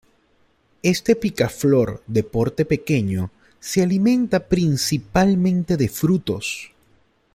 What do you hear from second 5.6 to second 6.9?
de frutos.